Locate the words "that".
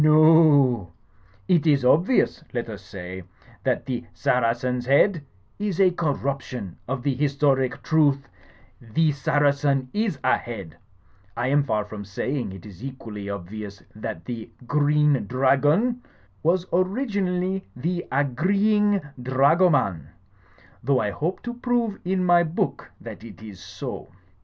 3.63-3.85, 13.93-14.25, 22.99-23.23